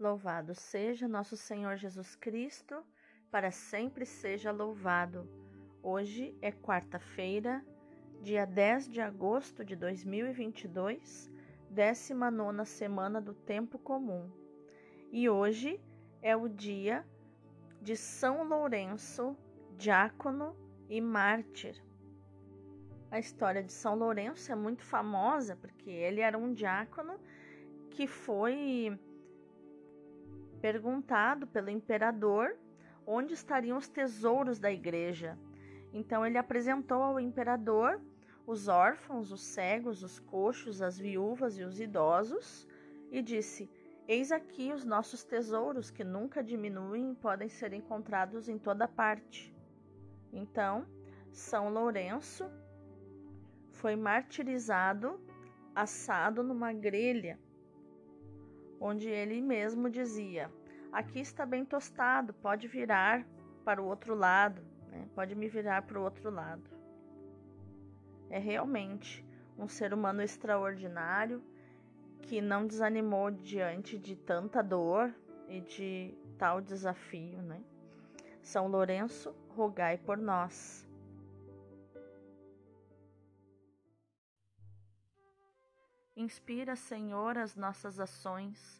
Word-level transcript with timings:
Louvado 0.00 0.54
seja 0.54 1.06
nosso 1.06 1.36
Senhor 1.36 1.76
Jesus 1.76 2.16
Cristo, 2.16 2.82
para 3.30 3.50
sempre 3.50 4.06
seja 4.06 4.50
louvado. 4.50 5.28
Hoje 5.82 6.34
é 6.40 6.50
quarta-feira, 6.50 7.62
dia 8.22 8.46
10 8.46 8.88
de 8.88 9.02
agosto 9.02 9.62
de 9.62 9.76
2022, 9.76 11.30
19 11.68 12.64
semana 12.64 13.20
do 13.20 13.34
Tempo 13.34 13.78
Comum. 13.78 14.30
E 15.12 15.28
hoje 15.28 15.78
é 16.22 16.34
o 16.34 16.48
dia 16.48 17.06
de 17.82 17.94
São 17.94 18.42
Lourenço, 18.42 19.36
diácono 19.76 20.56
e 20.88 20.98
mártir. 20.98 21.78
A 23.10 23.18
história 23.18 23.62
de 23.62 23.74
São 23.74 23.94
Lourenço 23.96 24.50
é 24.50 24.54
muito 24.54 24.82
famosa 24.82 25.56
porque 25.56 25.90
ele 25.90 26.22
era 26.22 26.38
um 26.38 26.54
diácono 26.54 27.20
que 27.90 28.06
foi 28.06 28.98
perguntado 30.60 31.46
pelo 31.46 31.70
imperador 31.70 32.56
onde 33.06 33.34
estariam 33.34 33.78
os 33.78 33.88
tesouros 33.88 34.58
da 34.58 34.70
igreja. 34.70 35.38
Então 35.92 36.24
ele 36.24 36.38
apresentou 36.38 37.02
ao 37.02 37.18
imperador 37.18 38.00
os 38.46 38.68
órfãos, 38.68 39.32
os 39.32 39.42
cegos, 39.42 40.02
os 40.02 40.18
coxos, 40.18 40.80
as 40.82 40.98
viúvas 40.98 41.58
e 41.58 41.64
os 41.64 41.80
idosos 41.80 42.66
e 43.10 43.22
disse: 43.22 43.70
Eis 44.06 44.30
aqui 44.30 44.72
os 44.72 44.84
nossos 44.84 45.24
tesouros 45.24 45.90
que 45.90 46.04
nunca 46.04 46.42
diminuem 46.42 47.12
e 47.12 47.16
podem 47.16 47.48
ser 47.48 47.72
encontrados 47.72 48.48
em 48.48 48.58
toda 48.58 48.86
parte. 48.86 49.54
Então, 50.32 50.86
São 51.32 51.68
Lourenço 51.68 52.48
foi 53.72 53.96
martirizado, 53.96 55.20
assado 55.74 56.42
numa 56.42 56.72
grelha 56.72 57.38
onde 58.80 59.08
ele 59.08 59.42
mesmo 59.42 59.90
dizia: 59.90 60.50
Aqui 60.90 61.20
está 61.20 61.44
bem 61.44 61.64
tostado, 61.64 62.32
pode 62.34 62.66
virar 62.66 63.26
para 63.64 63.80
o 63.80 63.86
outro 63.86 64.14
lado, 64.14 64.62
né? 64.88 65.06
pode 65.14 65.34
me 65.34 65.48
virar 65.48 65.82
para 65.82 66.00
o 66.00 66.02
outro 66.02 66.30
lado. 66.30 66.68
É 68.30 68.38
realmente 68.38 69.24
um 69.58 69.68
ser 69.68 69.92
humano 69.92 70.22
extraordinário 70.22 71.42
que 72.22 72.40
não 72.40 72.66
desanimou 72.66 73.30
diante 73.30 73.98
de 73.98 74.16
tanta 74.16 74.62
dor 74.62 75.14
e 75.48 75.60
de 75.60 76.14
tal 76.38 76.60
desafio, 76.60 77.42
né? 77.42 77.62
São 78.42 78.68
Lourenço, 78.68 79.34
rogai 79.50 79.98
por 79.98 80.16
nós. 80.16 80.88
Inspira, 86.16 86.76
Senhor, 86.76 87.38
as 87.38 87.56
nossas 87.56 87.98
ações, 87.98 88.79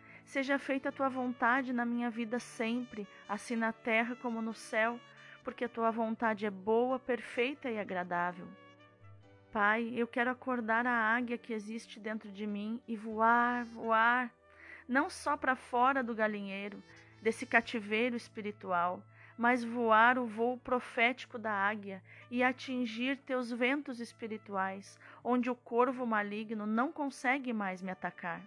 Seja 0.31 0.57
feita 0.57 0.87
a 0.87 0.91
tua 0.93 1.09
vontade 1.09 1.73
na 1.73 1.83
minha 1.83 2.09
vida 2.09 2.39
sempre, 2.39 3.05
assim 3.27 3.57
na 3.57 3.73
terra 3.73 4.15
como 4.15 4.41
no 4.41 4.53
céu, 4.53 4.97
porque 5.43 5.65
a 5.65 5.67
tua 5.67 5.91
vontade 5.91 6.45
é 6.45 6.49
boa, 6.49 6.97
perfeita 6.97 7.69
e 7.69 7.77
agradável. 7.77 8.47
Pai, 9.51 9.91
eu 9.93 10.07
quero 10.07 10.31
acordar 10.31 10.87
a 10.87 11.13
águia 11.13 11.37
que 11.37 11.51
existe 11.51 11.99
dentro 11.99 12.31
de 12.31 12.47
mim 12.47 12.81
e 12.87 12.95
voar, 12.95 13.65
voar, 13.65 14.31
não 14.87 15.09
só 15.09 15.35
para 15.35 15.53
fora 15.53 16.01
do 16.01 16.15
galinheiro, 16.15 16.81
desse 17.21 17.45
cativeiro 17.45 18.15
espiritual, 18.15 19.03
mas 19.37 19.65
voar 19.65 20.17
o 20.17 20.25
voo 20.25 20.57
profético 20.57 21.37
da 21.37 21.51
águia 21.51 22.01
e 22.29 22.41
atingir 22.41 23.17
teus 23.17 23.51
ventos 23.51 23.99
espirituais, 23.99 24.97
onde 25.25 25.49
o 25.49 25.55
corvo 25.55 26.05
maligno 26.07 26.65
não 26.65 26.89
consegue 26.89 27.51
mais 27.51 27.81
me 27.81 27.91
atacar. 27.91 28.41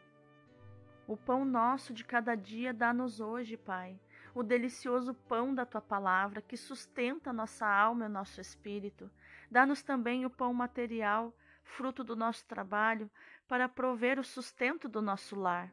O 1.07 1.19
pão 1.19 1.45
nosso 1.45 1.93
de 1.93 2.03
cada 2.03 2.35
dia 2.35 2.73
dá-nos 2.73 3.21
hoje, 3.21 3.59
Pai, 3.59 4.01
o 4.35 4.43
delicioso 4.43 5.13
pão 5.13 5.55
da 5.55 5.67
tua 5.67 5.83
palavra 5.83 6.41
que 6.41 6.57
sustenta 6.57 7.31
nossa 7.31 7.67
alma 7.67 8.07
e 8.07 8.09
nosso 8.09 8.41
espírito. 8.41 9.11
Dá-nos 9.51 9.83
também 9.83 10.25
o 10.25 10.31
pão 10.31 10.55
material, 10.55 11.31
fruto 11.63 12.03
do 12.03 12.17
nosso 12.17 12.47
trabalho, 12.47 13.11
para 13.47 13.69
prover 13.69 14.19
o 14.19 14.25
sustento 14.25 14.89
do 14.89 15.03
nosso 15.03 15.37
lar. 15.37 15.71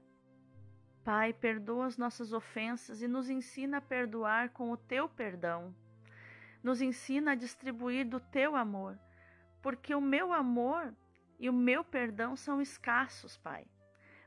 Pai, 1.02 1.32
perdoa 1.32 1.86
as 1.86 1.98
nossas 1.98 2.34
ofensas 2.34 3.02
e 3.02 3.08
nos 3.08 3.30
ensina 3.30 3.78
a 3.78 3.82
perdoar 3.82 4.50
com 4.50 4.70
o 4.70 4.78
teu 4.78 5.08
perdão. 5.08 5.74
Nos 6.62 6.82
ensina 6.82 7.32
a 7.32 7.36
distribuir 7.36 8.06
do 8.06 8.20
teu 8.20 8.54
amor, 8.54 9.00
porque 9.62 9.96
o 9.96 10.02
meu 10.02 10.34
amor 10.34 10.94
e 11.40 11.50
o 11.50 11.54
meu 11.54 11.86
perdão 11.86 12.36
são 12.36 12.62
escassos, 12.62 13.38
Pai 13.38 13.66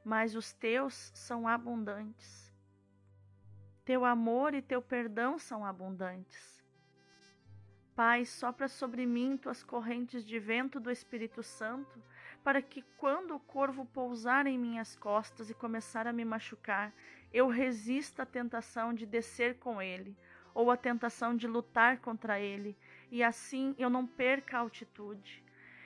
mas 0.05 0.37
os 0.37 0.53
teus 0.53 1.11
são 1.15 1.49
abundantes. 1.49 2.53
Teu 3.85 4.05
amor 4.05 4.55
e 4.55 4.63
teu 4.63 4.83
perdão 4.83 5.39
são 5.39 5.65
abundantes. 5.65 6.63
Pai, 7.95 8.25
sopra 8.25 8.67
sobre 8.67 9.07
mim 9.07 9.37
tuas 9.37 9.63
correntes 9.63 10.25
de 10.25 10.39
vento 10.39 10.81
do 10.81 10.91
Espírito 10.91 11.43
Santo, 11.43 12.03
para 12.43 12.61
que 12.61 12.83
quando 12.99 13.37
o 13.37 13.41
corvo 13.41 13.87
pousar 13.87 14.47
em 14.47 14.59
minhas 14.59 14.97
costas 14.97 15.49
e 15.49 15.55
começar 15.55 16.07
a 16.07 16.13
me 16.13 16.25
machucar, 16.25 16.93
eu 17.33 17.47
resista 17.47 18.25
à 18.25 18.27
tentação 18.27 18.93
de 18.93 19.07
descer 19.07 19.59
com 19.59 19.81
ele, 19.81 20.17
ou 20.53 20.71
à 20.71 20.77
tentação 20.77 21.37
de 21.37 21.47
lutar 21.47 21.99
contra 21.99 22.41
ele, 22.41 22.77
e 23.11 23.23
assim 23.23 23.75
eu 23.79 23.89
não 23.89 24.07
perca 24.07 24.57
a 24.57 24.61
altitude, 24.61 25.44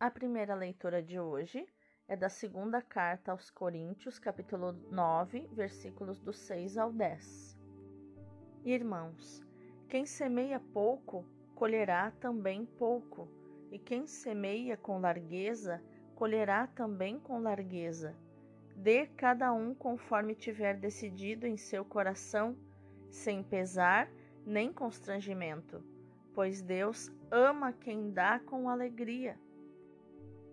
A 0.00 0.10
primeira 0.10 0.54
leitura 0.54 1.02
de 1.02 1.20
hoje 1.20 1.68
é 2.08 2.16
da 2.16 2.30
segunda 2.30 2.80
carta 2.80 3.32
aos 3.32 3.50
Coríntios, 3.50 4.18
capítulo 4.18 4.72
9, 4.90 5.46
versículos 5.52 6.18
do 6.18 6.32
6 6.32 6.78
ao 6.78 6.90
10. 6.90 7.54
Irmãos, 8.64 9.44
quem 9.90 10.06
semeia 10.06 10.58
pouco, 10.72 11.22
colherá 11.54 12.12
também 12.12 12.64
pouco, 12.64 13.28
e 13.70 13.78
quem 13.78 14.06
semeia 14.06 14.74
com 14.74 14.98
largueza, 14.98 15.82
colherá 16.14 16.66
também 16.66 17.20
com 17.20 17.38
largueza. 17.38 18.16
Dê 18.74 19.04
cada 19.06 19.52
um 19.52 19.74
conforme 19.74 20.34
tiver 20.34 20.78
decidido 20.78 21.46
em 21.46 21.58
seu 21.58 21.84
coração, 21.84 22.56
sem 23.10 23.42
pesar 23.42 24.10
nem 24.46 24.72
constrangimento, 24.72 25.84
pois 26.32 26.62
Deus 26.62 27.12
ama 27.30 27.70
quem 27.74 28.10
dá 28.10 28.40
com 28.40 28.66
alegria. 28.66 29.38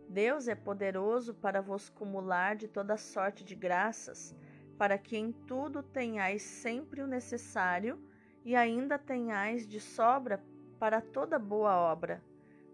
Deus 0.09 0.47
é 0.47 0.55
poderoso 0.55 1.33
para 1.33 1.61
vos 1.61 1.89
cumular 1.89 2.55
de 2.55 2.67
toda 2.67 2.97
sorte 2.97 3.43
de 3.43 3.55
graças, 3.55 4.35
para 4.77 4.97
que 4.97 5.17
em 5.17 5.31
tudo 5.31 5.83
tenhais 5.83 6.41
sempre 6.41 7.01
o 7.01 7.07
necessário 7.07 8.01
e 8.45 8.55
ainda 8.55 8.97
tenhais 8.97 9.67
de 9.67 9.81
sobra 9.81 10.41
para 10.79 11.01
toda 11.01 11.37
boa 11.37 11.75
obra. 11.75 12.23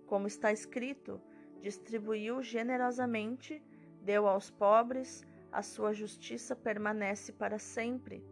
Como 0.06 0.28
está 0.28 0.52
escrito: 0.52 1.20
distribuiu 1.60 2.44
generosamente, 2.44 3.64
deu 4.02 4.28
aos 4.28 4.52
pobres, 4.52 5.26
a 5.52 5.64
sua 5.64 5.94
justiça 5.94 6.56
permanece 6.56 7.32
para 7.32 7.58
sempre. 7.58 8.24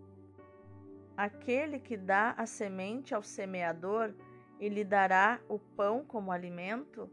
Aquele 1.18 1.80
que 1.80 1.98
dá 1.98 2.32
a 2.38 2.46
semente 2.46 3.16
ao 3.16 3.24
semeador 3.24 4.14
e 4.60 4.70
lhe 4.70 4.84
dará 4.84 5.40
o 5.50 5.58
pão 5.58 6.04
como 6.06 6.32
alimento, 6.32 7.10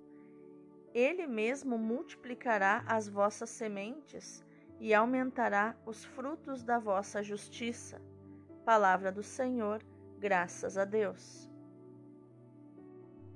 ele 0.94 1.26
mesmo 1.26 1.76
multiplicará 1.78 2.84
as 2.86 3.08
vossas 3.08 3.50
sementes 3.50 4.44
e 4.80 4.94
aumentará 4.94 5.76
os 5.84 6.04
frutos 6.04 6.62
da 6.62 6.78
vossa 6.78 7.22
justiça. 7.22 8.00
Palavra 8.64 9.10
do 9.10 9.22
Senhor, 9.22 9.82
graças 10.18 10.76
a 10.76 10.84
Deus. 10.84 11.50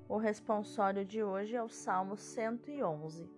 O 0.08 0.16
responsório 0.19 1.04
de 1.04 1.22
hoje 1.22 1.56
é 1.56 1.62
o 1.62 1.69
Salmo 1.69 2.16
111. 2.16 3.28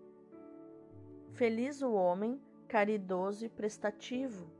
Feliz 1.33 1.83
o 1.83 1.93
homem 1.93 2.41
caridoso 2.67 3.45
e 3.47 3.49
prestativo. 3.49 4.51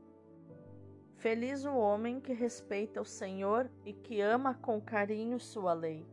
Feliz 1.17 1.65
o 1.65 1.73
homem 1.73 2.19
que 2.19 2.33
respeita 2.33 3.01
o 3.01 3.05
Senhor 3.05 3.69
e 3.83 3.93
que 3.93 4.21
ama 4.21 4.53
com 4.53 4.79
carinho 4.79 5.39
sua 5.39 5.73
lei. 5.73 6.05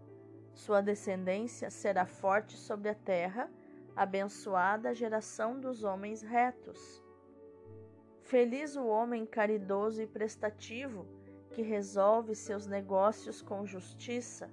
Sua 0.54 0.82
descendência 0.82 1.70
será 1.70 2.04
forte 2.04 2.56
sobre 2.56 2.90
a 2.90 2.94
terra, 2.94 3.50
abençoada 3.96 4.90
a 4.90 4.94
geração 4.94 5.58
dos 5.58 5.82
homens 5.82 6.22
retos. 6.22 7.02
Feliz 8.20 8.76
o 8.76 8.86
homem 8.86 9.26
caridoso 9.26 10.02
e 10.02 10.06
prestativo, 10.06 11.06
que 11.50 11.62
resolve 11.62 12.34
seus 12.34 12.66
negócios 12.66 13.42
com 13.42 13.66
justiça, 13.66 14.50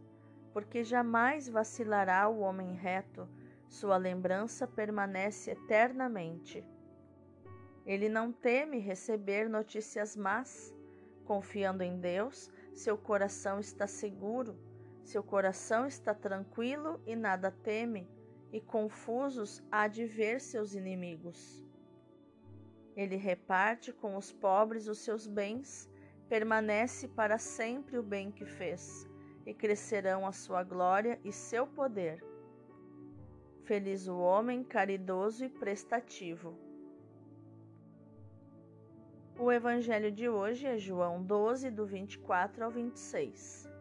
porque 0.52 0.84
jamais 0.84 1.48
vacilará 1.48 2.28
o 2.28 2.40
homem 2.40 2.74
reto, 2.74 3.28
sua 3.68 3.98
lembrança 3.98 4.68
permanece 4.68 5.52
eternamente. 5.52 6.66
Ele 7.86 8.10
não 8.10 8.32
teme 8.32 8.80
receber 8.80 9.48
notícias 9.48 10.16
más, 10.16 10.74
confiando 11.24 11.84
em 11.84 12.00
Deus, 12.00 12.50
seu 12.74 12.98
coração 12.98 13.60
está 13.60 13.86
seguro 13.86 14.69
seu 15.10 15.24
coração 15.24 15.88
está 15.88 16.14
tranquilo 16.14 17.02
e 17.04 17.16
nada 17.16 17.50
teme, 17.50 18.08
e 18.54 18.62
confusos 18.62 19.60
há 19.72 19.88
de 19.88 20.06
ver 20.06 20.40
seus 20.40 20.76
inimigos. 20.76 21.66
Ele 22.96 23.16
reparte 23.16 23.92
com 23.92 24.16
os 24.16 24.32
pobres 24.32 24.88
os 24.88 25.00
seus 25.00 25.26
bens, 25.26 25.90
permanece 26.28 27.08
para 27.08 27.40
sempre 27.40 27.98
o 27.98 28.04
bem 28.04 28.32
que 28.32 28.46
fez, 28.46 29.08
e 29.48 29.54
crescerão 29.54 30.28
a 30.28 30.32
sua 30.32 30.64
glória 30.64 31.20
e 31.24 31.32
seu 31.32 31.66
poder. 31.66 32.24
Feliz 33.64 34.08
o 34.08 34.16
homem 34.20 34.64
caridoso 34.64 35.44
e 35.44 35.50
prestativo. 35.50 36.56
O 39.40 39.52
evangelho 39.52 40.12
de 40.12 40.30
hoje 40.30 40.68
é 40.68 40.78
João 40.78 41.24
12, 41.24 41.72
do 41.72 41.88
24 41.88 42.64
ao 42.64 42.70
26. 42.70 43.79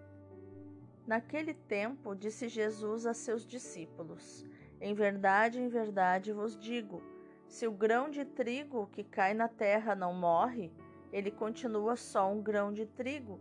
Naquele 1.08 1.55
tempo, 1.55 2.14
disse 2.14 2.50
Jesus 2.50 3.06
a 3.06 3.14
seus 3.14 3.46
discípulos: 3.46 4.44
Em 4.78 4.93
verdade, 4.93 5.58
em 5.58 5.66
verdade 5.66 6.34
vos 6.34 6.55
digo: 6.55 7.02
se 7.46 7.66
o 7.66 7.72
grão 7.72 8.10
de 8.10 8.26
trigo 8.26 8.90
que 8.93 9.02
cai 9.02 9.32
na 9.32 9.49
terra 9.49 9.94
não 9.94 10.12
morre, 10.12 10.70
ele 11.10 11.31
continua 11.31 11.96
só 11.96 12.31
um 12.31 12.43
grão 12.43 12.70
de 12.70 12.84
trigo, 12.84 13.40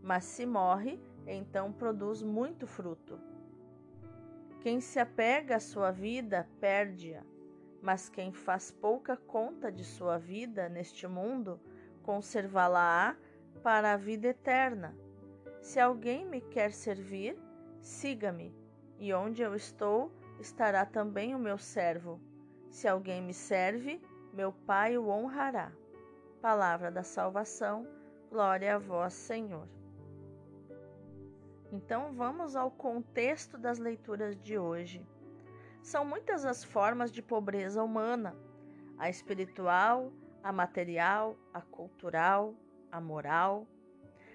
mas 0.00 0.26
se 0.26 0.46
morre, 0.46 1.00
então 1.26 1.72
produz 1.72 2.22
muito 2.22 2.68
fruto. 2.68 3.18
Quem 4.60 4.80
se 4.80 5.00
apega 5.00 5.56
à 5.56 5.60
sua 5.60 5.90
vida, 5.90 6.48
perde-a, 6.60 7.24
mas 7.82 8.08
quem 8.08 8.32
faz 8.32 8.70
pouca 8.70 9.16
conta 9.16 9.72
de 9.72 9.82
sua 9.82 10.18
vida 10.18 10.68
neste 10.68 11.08
mundo, 11.08 11.60
conservá-la-á 12.00 13.16
para 13.60 13.94
a 13.94 13.96
vida 13.96 14.28
eterna. 14.28 14.94
Se 15.60 15.80
alguém 15.80 16.24
me 16.24 16.40
quer 16.40 16.72
servir, 16.72 17.36
siga-me, 17.80 18.54
e 18.98 19.12
onde 19.12 19.42
eu 19.42 19.54
estou, 19.54 20.12
estará 20.40 20.86
também 20.86 21.34
o 21.34 21.38
meu 21.38 21.58
servo. 21.58 22.20
Se 22.70 22.86
alguém 22.86 23.20
me 23.22 23.34
serve, 23.34 24.00
meu 24.32 24.52
Pai 24.52 24.96
o 24.96 25.08
honrará. 25.08 25.72
Palavra 26.40 26.90
da 26.90 27.02
salvação, 27.02 27.86
glória 28.30 28.76
a 28.76 28.78
vós, 28.78 29.12
Senhor. 29.12 29.68
Então 31.72 32.12
vamos 32.12 32.56
ao 32.56 32.70
contexto 32.70 33.58
das 33.58 33.78
leituras 33.78 34.36
de 34.36 34.58
hoje. 34.58 35.04
São 35.82 36.04
muitas 36.04 36.44
as 36.44 36.64
formas 36.64 37.10
de 37.10 37.20
pobreza 37.20 37.82
humana: 37.82 38.34
a 38.96 39.10
espiritual, 39.10 40.12
a 40.42 40.52
material, 40.52 41.36
a 41.52 41.60
cultural, 41.60 42.54
a 42.90 43.00
moral 43.00 43.66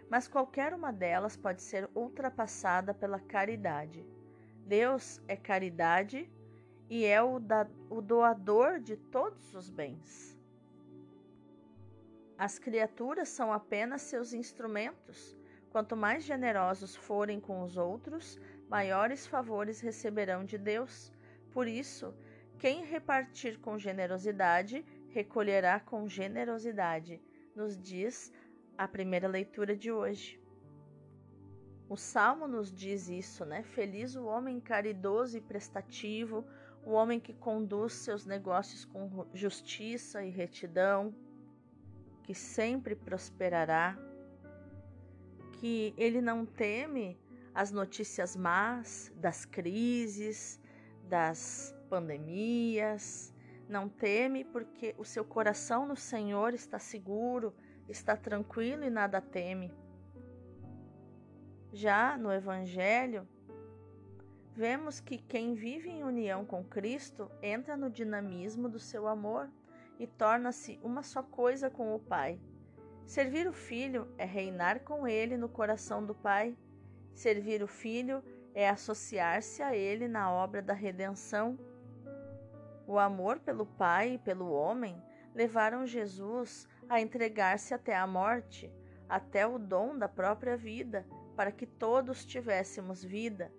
mas 0.10 0.27
qualquer 0.27 0.74
uma 0.74 0.91
delas 0.91 1.36
pode 1.36 1.62
ser 1.62 1.89
ultrapassada 1.95 2.93
pela 2.93 3.19
caridade. 3.19 4.05
Deus 4.65 5.22
é 5.27 5.36
caridade 5.36 6.29
e 6.89 7.05
é 7.05 7.22
o, 7.22 7.39
da, 7.39 7.67
o 7.89 8.01
doador 8.01 8.79
de 8.79 8.95
todos 8.95 9.53
os 9.53 9.69
bens. 9.69 10.38
As 12.38 12.60
criaturas 12.60 13.29
são 13.29 13.53
apenas 13.53 14.01
seus 14.01 14.33
instrumentos. 14.33 15.38
Quanto 15.72 15.95
mais 15.95 16.24
generosos 16.24 16.95
forem 16.95 17.39
com 17.39 17.63
os 17.63 17.77
outros, 17.77 18.39
maiores 18.69 19.25
favores 19.25 19.79
receberão 19.81 20.43
de 20.45 20.57
Deus. 20.57 21.12
Por 21.51 21.67
isso, 21.67 22.13
quem 22.60 22.83
repartir 22.86 23.60
com 23.60 23.77
generosidade, 23.77 24.86
recolherá 25.10 25.79
com 25.79 26.07
generosidade, 26.07 27.22
nos 27.55 27.77
diz 27.77 28.31
a 28.77 28.88
primeira 28.88 29.27
leitura 29.27 29.75
de 29.75 29.92
hoje. 29.92 30.39
O 31.89 31.96
salmo 31.96 32.48
nos 32.48 32.72
diz 32.74 33.08
isso, 33.10 33.46
né? 33.46 33.63
Feliz 33.63 34.15
o 34.15 34.25
homem 34.25 34.60
caridoso 34.60 35.38
e 35.38 35.42
prestativo, 35.42 36.46
o 36.84 36.92
homem 36.92 37.20
que 37.20 37.34
conduz 37.34 37.94
seus 37.94 38.25
negócios 38.25 38.84
com 38.86 39.27
justiça 39.34 40.24
e 40.24 40.30
retidão, 40.30 41.13
que 42.24 42.34
sempre 42.34 42.96
prosperará. 42.96 43.98
que 45.60 45.94
ele 45.96 46.20
não 46.22 46.46
teme 46.46 47.18
as 47.56 47.72
notícias 47.72 48.36
más 48.36 49.13
das 49.15 49.46
crises, 49.46 50.60
das 51.08 51.74
pandemias, 51.89 53.34
não 53.70 53.88
teme 53.88 54.44
porque 54.44 54.94
o 54.98 55.06
seu 55.06 55.24
coração 55.24 55.88
no 55.88 55.96
Senhor 55.96 56.53
está 56.53 56.80
seguro, 56.80 57.53
está 57.88 58.16
tranquilo 58.16 58.84
e 58.84 58.90
nada 58.90 59.22
teme. 59.22 59.74
Já 61.72 62.18
no 62.18 62.32
Evangelho, 62.32 63.28
vemos 64.54 65.00
que 65.00 65.18
quem 65.18 65.54
vive 65.54 65.90
em 65.90 66.04
união 66.04 66.46
com 66.46 66.63
Cristo 66.63 67.30
entra 67.42 67.75
no 67.75 67.90
dinamismo 67.90 68.70
do 68.70 68.80
seu 68.80 69.08
amor 69.08 69.50
e 70.00 70.06
torna-se 70.06 70.80
uma 70.84 71.04
só 71.04 71.24
coisa 71.24 71.70
com 71.70 71.96
o 71.96 72.00
Pai. 72.00 72.40
Servir 73.06 73.48
o 73.48 73.54
Filho 73.54 74.08
é 74.18 74.25
reinar 74.25 74.82
com 74.82 75.08
ele 75.08 75.38
no 75.38 75.50
coração 75.50 76.06
do 76.06 76.16
Pai. 76.16 76.56
Servir 77.13 77.62
o 77.62 77.68
Filho 77.68 78.24
é 78.54 78.70
associar-se 78.70 79.62
a 79.62 79.75
ele 79.75 80.08
na 80.08 80.32
obra 80.32 80.62
da 80.62 80.74
redenção. 80.74 81.58
O 82.88 83.00
amor 83.00 83.40
pelo 83.40 83.66
Pai 83.66 84.13
e 84.13 84.18
pelo 84.18 84.52
homem 84.52 85.02
levaram 85.34 85.86
Jesus 85.86 86.68
a 86.93 87.01
entregar-se 87.01 87.73
até 87.73 87.95
a 87.95 88.05
morte, 88.05 88.71
até 89.09 89.47
o 89.47 89.57
dom 89.57 89.97
da 89.97 90.07
própria 90.07 90.55
vida, 90.55 91.05
para 91.35 91.51
que 91.51 91.65
todos 91.65 92.23
tivéssemos 92.23 93.03
vida. 93.03 93.51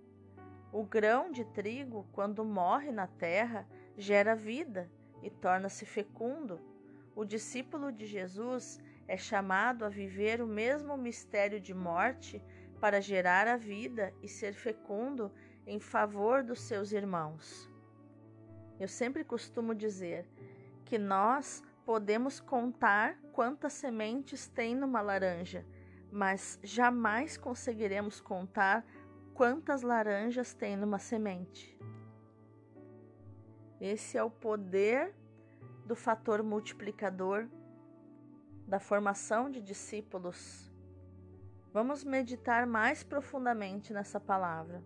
O 0.72 0.84
grão 0.84 1.32
de 1.32 1.44
trigo, 1.44 2.06
quando 2.12 2.44
morre 2.44 2.92
na 2.92 3.06
terra, 3.06 3.66
gera 3.96 4.36
vida 4.36 4.90
e 5.22 5.30
torna-se 5.30 5.84
fecundo. 5.84 6.60
O 7.14 7.24
discípulo 7.24 7.90
de 7.90 8.06
Jesus 8.06 8.78
é 9.08 9.16
chamado 9.16 9.84
a 9.84 9.88
viver 9.88 10.40
o 10.40 10.46
mesmo 10.46 10.96
mistério 10.96 11.60
de 11.60 11.74
morte 11.74 12.40
para 12.80 13.00
gerar 13.00 13.48
a 13.48 13.56
vida 13.56 14.14
e 14.22 14.28
ser 14.28 14.52
fecundo 14.52 15.32
em 15.66 15.80
favor 15.80 16.44
dos 16.44 16.60
seus 16.60 16.92
irmãos. 16.92 17.68
Eu 18.78 18.86
sempre 18.88 19.24
costumo 19.24 19.74
dizer 19.74 20.24
que 20.84 20.98
nós 20.98 21.62
podemos 21.84 22.40
contar 22.40 23.18
quantas 23.32 23.74
sementes 23.74 24.48
tem 24.48 24.74
numa 24.74 25.00
laranja, 25.00 25.66
mas 26.10 26.58
jamais 26.62 27.36
conseguiremos 27.36 28.20
contar 28.20 28.84
quantas 29.34 29.82
laranjas 29.82 30.54
tem 30.54 30.76
numa 30.76 30.98
semente. 30.98 31.78
Esse 33.80 34.16
é 34.16 34.22
o 34.22 34.30
poder 34.30 35.14
do 35.84 35.94
fator 35.94 36.42
multiplicador 36.42 37.48
da 38.66 38.80
formação 38.80 39.50
de 39.50 39.60
discípulos. 39.60 40.72
Vamos 41.72 42.02
meditar 42.02 42.66
mais 42.66 43.02
profundamente 43.02 43.92
nessa 43.92 44.18
palavra. 44.18 44.82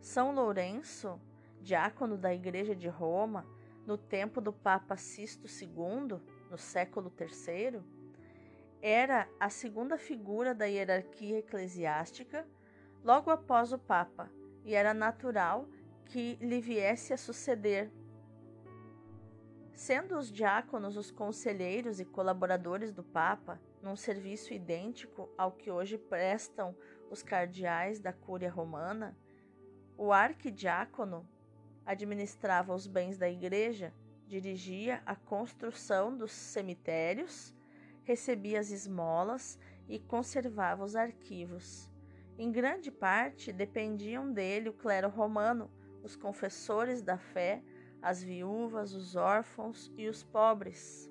São 0.00 0.32
Lourenço, 0.34 1.20
diácono 1.60 2.16
da 2.16 2.32
Igreja 2.32 2.74
de 2.74 2.88
Roma, 2.88 3.44
no 3.86 3.96
tempo 3.96 4.40
do 4.40 4.52
Papa 4.52 4.96
Sisto 4.96 5.46
II, 5.46 6.20
no 6.50 6.58
século 6.58 7.12
III, 7.18 7.80
era 8.82 9.28
a 9.38 9.48
segunda 9.48 9.96
figura 9.96 10.54
da 10.54 10.66
hierarquia 10.66 11.38
eclesiástica 11.38 12.46
logo 13.02 13.30
após 13.30 13.72
o 13.72 13.78
Papa, 13.78 14.30
e 14.64 14.74
era 14.74 14.92
natural 14.92 15.68
que 16.06 16.34
lhe 16.40 16.60
viesse 16.60 17.12
a 17.12 17.16
suceder. 17.16 17.90
Sendo 19.72 20.18
os 20.18 20.30
diáconos 20.32 20.96
os 20.96 21.10
conselheiros 21.10 22.00
e 22.00 22.04
colaboradores 22.04 22.92
do 22.92 23.04
Papa, 23.04 23.60
num 23.82 23.94
serviço 23.94 24.52
idêntico 24.52 25.28
ao 25.38 25.52
que 25.52 25.70
hoje 25.70 25.96
prestam 25.96 26.74
os 27.10 27.22
cardeais 27.22 28.00
da 28.00 28.12
Cúria 28.12 28.50
Romana, 28.50 29.16
o 29.96 30.12
arquidiácono 30.12 31.28
administrava 31.86 32.74
os 32.74 32.86
bens 32.86 33.16
da 33.16 33.30
igreja, 33.30 33.94
dirigia 34.26 35.00
a 35.06 35.14
construção 35.14 36.16
dos 36.16 36.32
cemitérios, 36.32 37.54
recebia 38.02 38.58
as 38.58 38.70
esmolas 38.70 39.58
e 39.88 39.98
conservava 39.98 40.84
os 40.84 40.96
arquivos. 40.96 41.90
Em 42.36 42.50
grande 42.50 42.90
parte 42.90 43.52
dependiam 43.52 44.30
dele 44.30 44.68
o 44.68 44.74
clero 44.74 45.08
romano, 45.08 45.70
os 46.02 46.16
confessores 46.16 47.02
da 47.02 47.16
fé, 47.16 47.62
as 48.02 48.22
viúvas, 48.22 48.92
os 48.92 49.16
órfãos 49.16 49.90
e 49.96 50.08
os 50.08 50.22
pobres. 50.22 51.10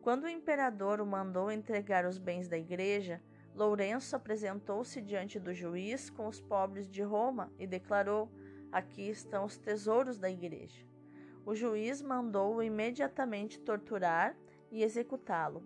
Quando 0.00 0.24
o 0.24 0.28
imperador 0.28 1.00
o 1.00 1.06
mandou 1.06 1.52
entregar 1.52 2.04
os 2.04 2.18
bens 2.18 2.48
da 2.48 2.58
igreja, 2.58 3.22
Lourenço 3.54 4.16
apresentou-se 4.16 5.00
diante 5.00 5.38
do 5.38 5.52
juiz 5.52 6.10
com 6.10 6.26
os 6.26 6.40
pobres 6.40 6.90
de 6.90 7.02
Roma 7.02 7.52
e 7.58 7.66
declarou: 7.66 8.28
Aqui 8.72 9.10
estão 9.10 9.44
os 9.44 9.58
tesouros 9.58 10.18
da 10.18 10.30
igreja. 10.30 10.86
O 11.44 11.54
juiz 11.54 12.00
mandou-o 12.00 12.62
imediatamente 12.62 13.60
torturar 13.60 14.34
e 14.70 14.82
executá-lo. 14.82 15.62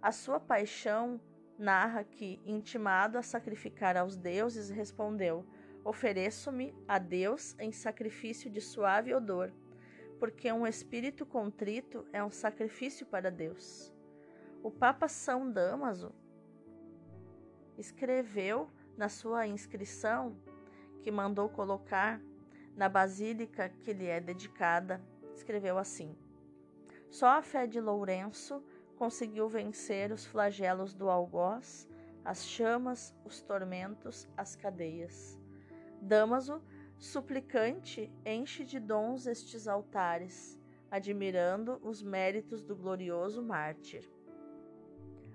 A 0.00 0.10
sua 0.10 0.40
paixão 0.40 1.20
narra 1.58 2.02
que, 2.02 2.40
intimado 2.46 3.18
a 3.18 3.22
sacrificar 3.22 3.98
aos 3.98 4.16
deuses, 4.16 4.70
respondeu: 4.70 5.44
Ofereço-me 5.84 6.74
a 6.88 6.98
Deus 6.98 7.54
em 7.58 7.70
sacrifício 7.70 8.50
de 8.50 8.62
suave 8.62 9.12
odor, 9.12 9.52
porque 10.18 10.50
um 10.50 10.66
espírito 10.66 11.26
contrito 11.26 12.06
é 12.14 12.24
um 12.24 12.30
sacrifício 12.30 13.04
para 13.04 13.30
Deus. 13.30 13.92
O 14.62 14.70
Papa 14.70 15.06
São 15.06 15.50
Damaso 15.50 16.14
escreveu 17.76 18.70
na 18.96 19.10
sua 19.10 19.46
inscrição 19.46 20.34
que 21.04 21.10
mandou 21.10 21.50
colocar 21.50 22.18
na 22.74 22.88
basílica 22.88 23.68
que 23.68 23.92
lhe 23.92 24.06
é 24.06 24.20
dedicada, 24.20 25.02
escreveu 25.34 25.76
assim: 25.76 26.16
Só 27.10 27.26
a 27.28 27.42
fé 27.42 27.66
de 27.66 27.78
Lourenço 27.78 28.64
conseguiu 28.96 29.46
vencer 29.46 30.10
os 30.10 30.24
flagelos 30.24 30.94
do 30.94 31.10
algoz, 31.10 31.86
as 32.24 32.46
chamas, 32.46 33.14
os 33.22 33.42
tormentos, 33.42 34.26
as 34.34 34.56
cadeias. 34.56 35.38
Damaso, 36.00 36.62
suplicante, 36.96 38.10
enche 38.24 38.64
de 38.64 38.80
dons 38.80 39.26
estes 39.26 39.68
altares, 39.68 40.58
admirando 40.90 41.78
os 41.82 42.02
méritos 42.02 42.62
do 42.62 42.74
glorioso 42.74 43.42
mártir. 43.42 44.10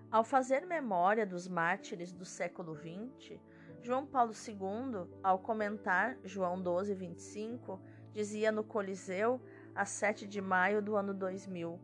Ao 0.10 0.24
fazer 0.24 0.66
memória 0.66 1.28
dos 1.28 1.48
mártires 1.48 2.12
do 2.12 2.26
século 2.26 2.76
XX, 2.76 3.40
João 3.82 4.06
Paulo 4.06 4.34
II, 4.34 5.08
ao 5.24 5.40
comentar 5.40 6.18
João 6.24 6.62
12, 6.62 6.94
25, 6.94 7.80
dizia 8.12 8.52
no 8.52 8.64
Coliseu, 8.64 9.42
a 9.74 9.86
7 9.86 10.28
de 10.28 10.42
maio 10.42 10.82
do 10.82 10.98
ano 10.98 11.14
2000: 11.14 11.80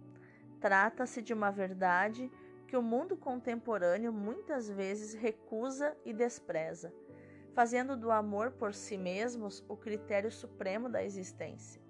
Trata-se 0.59 1.21
de 1.21 1.33
uma 1.33 1.51
verdade 1.51 2.29
que 2.67 2.75
o 2.75 2.81
mundo 2.81 3.15
contemporâneo 3.15 4.11
muitas 4.11 4.69
vezes 4.69 5.13
recusa 5.13 5.95
e 6.03 6.11
despreza, 6.11 6.93
fazendo 7.53 7.95
do 7.95 8.11
amor 8.11 8.51
por 8.51 8.73
si 8.73 8.97
mesmos 8.97 9.63
o 9.69 9.77
critério 9.77 10.31
supremo 10.31 10.89
da 10.89 11.03
existência. 11.03 11.81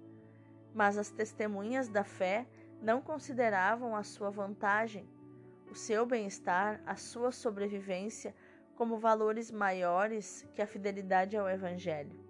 Mas 0.72 0.96
as 0.96 1.10
testemunhas 1.10 1.88
da 1.88 2.04
fé 2.04 2.46
não 2.80 3.02
consideravam 3.02 3.96
a 3.96 4.04
sua 4.04 4.30
vantagem, 4.30 5.08
o 5.68 5.74
seu 5.74 6.06
bem-estar, 6.06 6.80
a 6.86 6.94
sua 6.94 7.32
sobrevivência 7.32 8.34
como 8.76 8.98
valores 8.98 9.50
maiores 9.50 10.46
que 10.52 10.62
a 10.62 10.66
fidelidade 10.66 11.36
ao 11.36 11.48
Evangelho. 11.48 12.24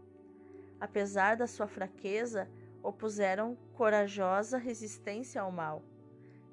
Apesar 0.81 1.37
da 1.37 1.47
sua 1.47 1.67
fraqueza, 1.67 2.49
opuseram 2.83 3.57
corajosa 3.75 4.57
resistência 4.57 5.43
ao 5.43 5.53
mal 5.53 5.83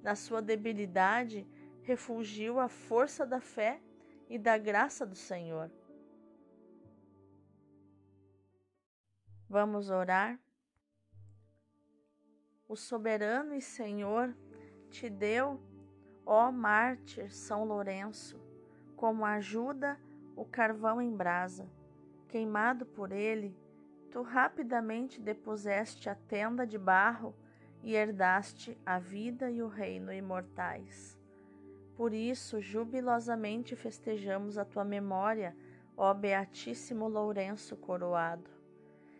na 0.03 0.15
sua 0.15 0.41
debilidade, 0.41 1.47
refugiu 1.81 2.59
a 2.59 2.67
força 2.67 3.25
da 3.25 3.39
fé 3.39 3.81
e 4.29 4.37
da 4.37 4.57
graça 4.57 5.05
do 5.05 5.15
Senhor. 5.15 5.71
Vamos 9.47 9.89
orar? 9.89 10.37
O 12.67 12.75
soberano 12.75 13.53
e 13.53 13.61
Senhor 13.61 14.35
te 14.89 15.09
deu, 15.09 15.61
ó 16.25 16.51
mártir 16.51 17.31
São 17.31 17.63
Lourenço, 17.63 18.42
como 19.03 19.25
ajuda 19.25 19.99
o 20.33 20.45
carvão 20.45 21.01
em 21.01 21.13
brasa. 21.13 21.69
Queimado 22.29 22.85
por 22.85 23.11
ele, 23.11 23.53
tu 24.09 24.21
rapidamente 24.21 25.19
depuseste 25.19 26.09
a 26.09 26.15
tenda 26.15 26.65
de 26.65 26.77
barro 26.77 27.35
e 27.81 27.95
herdaste 27.95 28.77
a 28.85 28.99
vida 28.99 29.51
e 29.51 29.61
o 29.61 29.67
reino 29.67 30.13
imortais. 30.13 31.19
Por 31.97 32.13
isso, 32.13 32.61
jubilosamente 32.61 33.75
festejamos 33.75 34.57
a 34.57 34.63
tua 34.63 34.85
memória, 34.85 35.53
ó 35.97 36.13
Beatíssimo 36.13 37.09
Lourenço 37.09 37.75
coroado. 37.75 38.49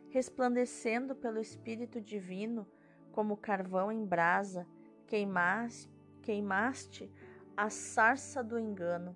Resplandecendo 0.08 1.14
pelo 1.14 1.42
Espírito 1.42 2.00
Divino, 2.00 2.66
como 3.12 3.36
carvão 3.36 3.92
em 3.92 4.06
brasa, 4.06 4.66
queimaste, 5.06 5.92
queimaste 6.22 7.12
a 7.58 7.70
sarça 7.70 8.42
do 8.42 8.58
engano. 8.58 9.14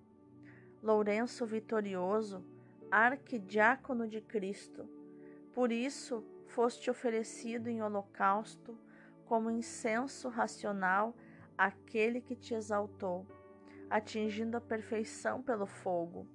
Lourenço 0.87 1.45
vitorioso, 1.45 2.41
arquidiácono 2.89 4.07
de 4.07 4.21
Cristo, 4.21 4.87
por 5.53 5.69
isso 5.69 6.23
foste 6.45 6.89
oferecido 6.89 7.67
em 7.67 7.83
holocausto 7.83 8.73
como 9.25 9.51
incenso 9.51 10.29
racional 10.29 11.13
àquele 11.57 12.21
que 12.21 12.37
te 12.37 12.53
exaltou, 12.53 13.27
atingindo 13.89 14.55
a 14.55 14.61
perfeição 14.61 15.43
pelo 15.43 15.65
fogo. 15.65 16.25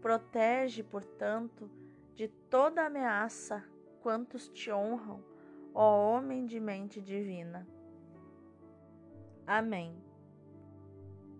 Protege, 0.00 0.84
portanto, 0.84 1.68
de 2.14 2.28
toda 2.28 2.86
ameaça 2.86 3.64
quantos 4.00 4.48
te 4.48 4.70
honram, 4.70 5.24
ó 5.74 6.08
homem 6.14 6.46
de 6.46 6.60
mente 6.60 7.00
divina. 7.00 7.66
Amém. 9.44 10.00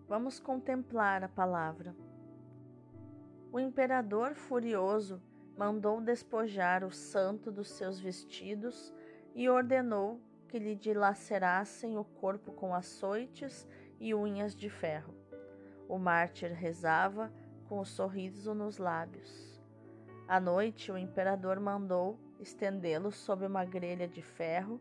Vamos 0.08 0.40
contemplar 0.40 1.22
a 1.22 1.28
palavra. 1.28 1.94
O 3.52 3.60
imperador 3.60 4.34
furioso 4.34 5.20
mandou 5.58 6.00
despojar 6.00 6.82
o 6.82 6.90
santo 6.90 7.52
dos 7.52 7.68
seus 7.68 8.00
vestidos 8.00 8.94
e 9.34 9.46
ordenou 9.46 10.18
que 10.48 10.58
lhe 10.58 10.74
dilacerassem 10.74 11.98
o 11.98 12.02
corpo 12.02 12.50
com 12.52 12.74
açoites 12.74 13.68
e 14.00 14.14
unhas 14.14 14.56
de 14.56 14.70
ferro. 14.70 15.14
O 15.86 15.98
mártir 15.98 16.50
rezava 16.50 17.30
com 17.68 17.76
o 17.76 17.80
um 17.82 17.84
sorriso 17.84 18.54
nos 18.54 18.78
lábios. 18.78 19.62
À 20.26 20.40
noite, 20.40 20.90
o 20.90 20.96
imperador 20.96 21.60
mandou 21.60 22.18
estendê-lo 22.40 23.12
sob 23.12 23.44
uma 23.44 23.66
grelha 23.66 24.08
de 24.08 24.22
ferro, 24.22 24.80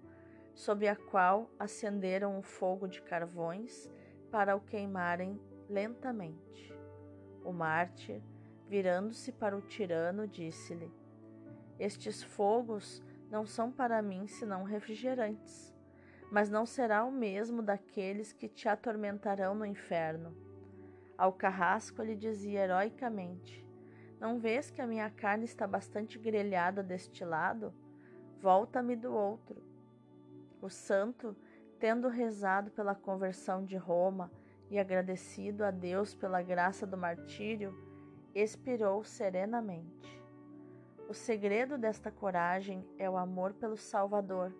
sob 0.55 0.87
a 0.87 0.95
qual 0.95 1.51
acenderam 1.59 2.37
um 2.37 2.41
fogo 2.41 2.87
de 2.87 3.01
carvões 3.01 3.89
para 4.31 4.55
o 4.55 4.61
queimarem 4.61 5.37
lentamente. 5.67 6.73
O 7.43 7.51
mártir, 7.51 8.21
virando-se 8.71 9.33
para 9.33 9.57
o 9.57 9.61
tirano, 9.61 10.25
disse-lhe: 10.25 10.89
Estes 11.77 12.23
fogos 12.23 13.03
não 13.29 13.45
são 13.45 13.69
para 13.69 14.01
mim 14.01 14.27
senão 14.27 14.63
refrigerantes, 14.63 15.75
mas 16.31 16.49
não 16.49 16.65
será 16.65 17.03
o 17.03 17.11
mesmo 17.11 17.61
daqueles 17.61 18.31
que 18.31 18.47
te 18.47 18.69
atormentarão 18.69 19.53
no 19.53 19.65
inferno. 19.65 20.33
Ao 21.17 21.33
carrasco 21.33 22.01
lhe 22.01 22.15
dizia 22.15 22.61
heroicamente: 22.61 23.67
Não 24.21 24.39
vês 24.39 24.71
que 24.71 24.81
a 24.81 24.87
minha 24.87 25.09
carne 25.09 25.43
está 25.43 25.67
bastante 25.67 26.17
grelhada 26.17 26.81
deste 26.81 27.25
lado? 27.25 27.73
Volta-me 28.39 28.95
do 28.95 29.13
outro. 29.13 29.61
O 30.61 30.69
santo, 30.69 31.35
tendo 31.77 32.07
rezado 32.07 32.71
pela 32.71 32.95
conversão 32.95 33.65
de 33.65 33.75
Roma 33.75 34.31
e 34.69 34.79
agradecido 34.79 35.65
a 35.65 35.71
Deus 35.71 36.15
pela 36.15 36.41
graça 36.41 36.87
do 36.87 36.95
martírio, 36.95 37.90
expirou 38.33 39.03
serenamente. 39.03 40.21
O 41.09 41.13
segredo 41.13 41.77
desta 41.77 42.09
coragem 42.09 42.87
é 42.97 43.09
o 43.09 43.17
amor 43.17 43.53
pelo 43.53 43.75
Salvador. 43.75 44.53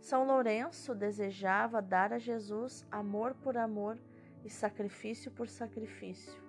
São 0.00 0.26
Lourenço 0.26 0.94
desejava 0.94 1.82
dar 1.82 2.12
a 2.12 2.18
Jesus 2.18 2.86
amor 2.90 3.34
por 3.34 3.56
amor 3.56 3.98
e 4.44 4.50
sacrifício 4.50 5.30
por 5.30 5.48
sacrifício. 5.48 6.42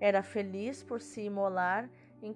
Era 0.00 0.22
feliz 0.22 0.82
por 0.82 1.00
se 1.00 1.20
imolar 1.20 1.88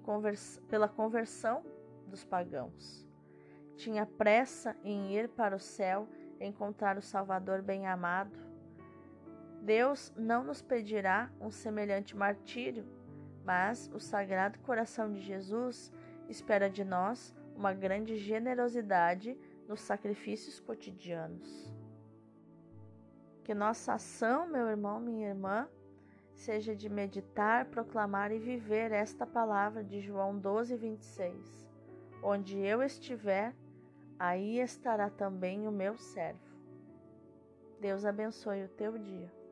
convers 0.03 0.61
pela 0.69 0.87
conversão 0.87 1.63
dos 2.07 2.23
pagãos. 2.23 3.07
Tinha 3.75 4.05
pressa 4.05 4.75
em 4.83 5.11
ir 5.13 5.29
para 5.29 5.55
o 5.55 5.59
céu 5.59 6.07
encontrar 6.39 6.97
o 6.97 7.01
Salvador 7.01 7.61
bem-amado. 7.61 8.37
Deus 9.61 10.13
não 10.15 10.43
nos 10.43 10.61
pedirá 10.61 11.31
um 11.39 11.49
semelhante 11.49 12.15
martírio, 12.15 12.85
mas 13.43 13.89
o 13.93 13.99
Sagrado 13.99 14.59
Coração 14.59 15.11
de 15.11 15.21
Jesus 15.21 15.91
espera 16.29 16.69
de 16.69 16.83
nós 16.83 17.35
uma 17.55 17.73
grande 17.73 18.17
generosidade 18.17 19.37
nos 19.67 19.81
sacrifícios 19.81 20.59
cotidianos. 20.59 21.71
Que 23.43 23.53
nossa 23.53 23.93
ação, 23.93 24.47
meu 24.47 24.67
irmão, 24.67 24.99
minha 24.99 25.29
irmã, 25.29 25.67
seja 26.33 26.75
de 26.75 26.89
meditar, 26.89 27.65
proclamar 27.65 28.31
e 28.31 28.39
viver 28.39 28.91
esta 28.91 29.25
palavra 29.25 29.83
de 29.83 29.99
João 30.01 30.37
12, 30.37 30.75
26. 30.75 31.67
Onde 32.21 32.57
eu 32.57 32.81
estiver, 32.81 33.53
aí 34.17 34.59
estará 34.59 35.09
também 35.09 35.67
o 35.67 35.71
meu 35.71 35.97
servo. 35.97 36.53
Deus 37.79 38.05
abençoe 38.05 38.63
o 38.63 38.69
teu 38.69 38.97
dia. 38.97 39.42